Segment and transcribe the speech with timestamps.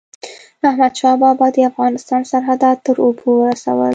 [0.69, 3.89] احمدشاه بابا د افغانستان سرحدات تر اوبو ورسول.